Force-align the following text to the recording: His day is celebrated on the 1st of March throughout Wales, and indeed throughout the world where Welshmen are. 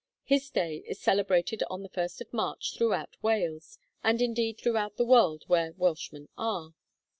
His 0.23 0.49
day 0.49 0.77
is 0.87 0.99
celebrated 0.99 1.61
on 1.69 1.83
the 1.83 1.89
1st 1.89 2.21
of 2.21 2.33
March 2.33 2.73
throughout 2.75 3.17
Wales, 3.21 3.77
and 4.03 4.19
indeed 4.19 4.57
throughout 4.57 4.97
the 4.97 5.05
world 5.05 5.43
where 5.45 5.73
Welshmen 5.73 6.27
are. 6.39 6.73